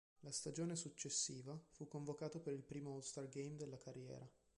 La 0.21 0.31
stagione 0.31 0.75
successiva 0.75 1.55
fu 1.69 1.87
convocato 1.87 2.39
per 2.39 2.53
il 2.53 2.63
primo 2.63 2.93
All-Star 2.95 3.27
Game 3.29 3.55
della 3.55 3.77
carriera. 3.77 4.27